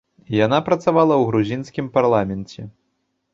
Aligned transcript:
Яна 0.45 0.59
працавала 0.69 1.15
ў 1.17 1.23
грузінскім 1.31 1.91
парламенце. 1.99 2.67